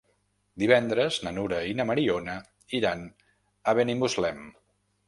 Divendres 0.63 1.19
na 1.27 1.33
Nura 1.35 1.59
i 1.73 1.77
na 1.81 1.87
Mariona 1.91 2.39
iran 2.81 3.05
a 3.75 3.79
Benimuslem. 3.83 4.47